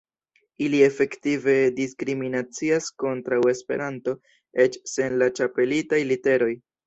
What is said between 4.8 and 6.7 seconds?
sen la ĉapelitaj literoj.